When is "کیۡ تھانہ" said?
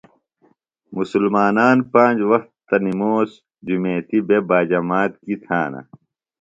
5.23-5.81